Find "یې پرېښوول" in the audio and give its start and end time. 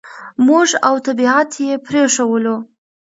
1.65-2.45